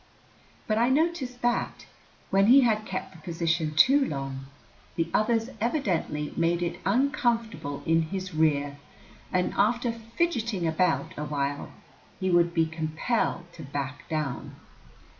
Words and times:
But 0.65 0.79
I 0.79 0.89
noticed 0.89 1.43
that, 1.43 1.85
when 2.31 2.47
he 2.47 2.61
had 2.61 2.87
kept 2.87 3.11
the 3.11 3.21
position 3.21 3.75
too 3.75 4.03
long, 4.03 4.47
the 4.95 5.09
others 5.13 5.51
evidently 5.61 6.33
made 6.35 6.63
it 6.63 6.79
uncomfortable 6.87 7.83
in 7.85 8.01
his 8.09 8.33
rear, 8.33 8.77
and, 9.31 9.53
after 9.55 9.91
"fidgeting" 9.91 10.65
about 10.65 11.13
awhile, 11.19 11.69
he 12.19 12.31
would 12.31 12.51
be 12.51 12.65
compelled 12.65 13.43
to 13.53 13.61
"back 13.61 14.09
down." 14.09 14.55